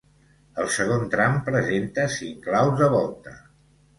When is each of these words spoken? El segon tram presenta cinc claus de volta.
El 0.61 0.69
segon 0.75 1.03
tram 1.15 1.35
presenta 1.51 2.07
cinc 2.15 2.41
claus 2.47 2.75
de 2.83 2.91
volta. 2.97 3.37